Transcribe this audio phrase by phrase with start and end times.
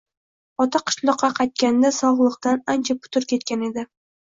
[0.65, 3.91] Ota qishloqqa qaytganida sog`lig`idan ancha putur ketgan edi